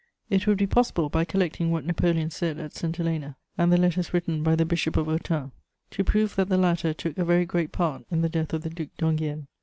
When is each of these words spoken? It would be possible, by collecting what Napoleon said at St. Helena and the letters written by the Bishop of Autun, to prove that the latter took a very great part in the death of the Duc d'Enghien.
It 0.31 0.47
would 0.47 0.57
be 0.57 0.65
possible, 0.65 1.09
by 1.09 1.25
collecting 1.25 1.69
what 1.69 1.85
Napoleon 1.85 2.31
said 2.31 2.57
at 2.57 2.73
St. 2.73 2.97
Helena 2.97 3.37
and 3.55 3.71
the 3.71 3.77
letters 3.77 4.11
written 4.15 4.41
by 4.41 4.55
the 4.55 4.65
Bishop 4.65 4.97
of 4.97 5.05
Autun, 5.05 5.51
to 5.91 6.03
prove 6.03 6.35
that 6.37 6.49
the 6.49 6.57
latter 6.57 6.91
took 6.91 7.19
a 7.19 7.23
very 7.23 7.45
great 7.45 7.71
part 7.71 8.05
in 8.09 8.23
the 8.23 8.27
death 8.29 8.51
of 8.51 8.63
the 8.63 8.71
Duc 8.71 8.87
d'Enghien. 8.97 9.45